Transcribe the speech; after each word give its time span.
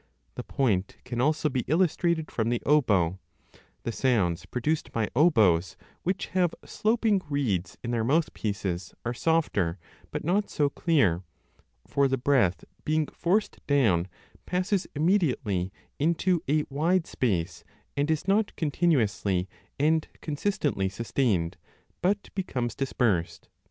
The 0.33 0.41
point 0.41 0.97
can 1.05 1.21
also 1.21 1.47
be 1.47 1.63
illustrated 1.67 2.31
from 2.31 2.49
the 2.49 2.59
oboe; 2.65 3.19
the 3.83 3.91
sounds 3.91 4.47
produced 4.47 4.91
by 4.91 5.09
oboes 5.15 5.77
which 6.01 6.29
have 6.29 6.55
sloping 6.65 7.21
reeds 7.29 7.77
in 7.83 7.91
their 7.91 8.03
mouthpieces 8.03 8.95
2 8.95 8.95
are 9.05 9.13
softer, 9.13 9.77
but 10.09 10.23
not 10.23 10.49
so 10.49 10.69
clear; 10.71 11.21
for 11.85 12.07
the 12.07 12.17
breath 12.17 12.63
being 12.83 13.05
forced 13.13 13.59
down 13.67 14.05
35 14.05 14.45
passes 14.47 14.87
immediately 14.95 15.71
into 15.99 16.41
a 16.49 16.63
wide 16.71 17.05
space 17.05 17.63
and 17.95 18.09
is 18.09 18.27
not 18.27 18.53
continu 18.57 19.03
ously 19.03 19.47
and 19.77 20.07
consistently 20.19 20.89
sustained, 20.89 21.57
but 22.01 22.33
becomes 22.33 22.73
dispersed. 22.73 23.49